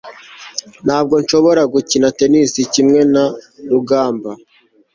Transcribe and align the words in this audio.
ntabwo 0.85 1.15
nshobora 1.23 1.61
gukina 1.73 2.07
tennis 2.17 2.53
kimwe 2.73 3.01
na 3.13 3.25
rugamba 3.71 4.31